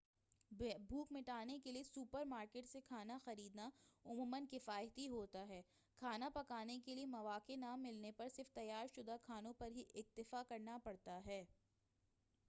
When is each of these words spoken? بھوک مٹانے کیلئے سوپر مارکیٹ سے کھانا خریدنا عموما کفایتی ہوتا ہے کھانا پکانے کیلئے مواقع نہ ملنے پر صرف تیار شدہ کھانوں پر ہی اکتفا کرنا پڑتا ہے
بھوک 0.51 1.11
مٹانے 1.11 1.57
کیلئے 1.63 1.83
سوپر 1.83 2.23
مارکیٹ 2.25 2.67
سے 2.67 2.79
کھانا 2.87 3.17
خریدنا 3.25 3.69
عموما 4.05 4.39
کفایتی 4.51 5.07
ہوتا 5.09 5.47
ہے 5.47 5.61
کھانا 6.01 6.29
پکانے 6.33 6.79
کیلئے 6.85 7.05
مواقع 7.07 7.55
نہ 7.57 7.75
ملنے 7.79 8.11
پر 8.17 8.29
صرف 8.29 8.53
تیار 8.53 8.87
شدہ 8.95 9.17
کھانوں 9.25 9.53
پر 9.53 9.71
ہی 9.71 9.83
اکتفا 9.95 10.43
کرنا 10.49 10.77
پڑتا 10.83 11.19
ہے 11.25 11.43